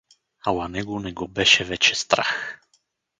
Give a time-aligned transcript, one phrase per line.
[0.51, 2.61] Ала него не го беше вече страх.